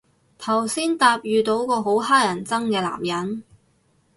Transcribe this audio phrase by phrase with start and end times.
[0.39, 3.43] 頭先搭遇到個好乞人憎嘅男人